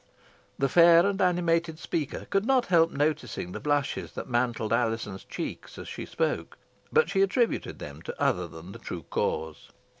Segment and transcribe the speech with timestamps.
[0.57, 5.77] The fair and animated speaker could not help noticing the blushes that mantled Alizon's cheeks
[5.77, 6.57] as she spoke,
[6.91, 9.69] but she attributed them to other than the true cause.